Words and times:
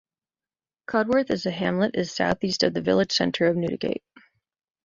Cudworth 0.87 1.29
is 1.29 1.45
a 1.45 1.51
hamlet 1.51 1.95
is 1.95 2.11
southeast 2.11 2.63
of 2.63 2.73
the 2.73 2.81
village 2.81 3.11
centre 3.11 3.45
of 3.45 3.55
Newdigate. 3.55 4.01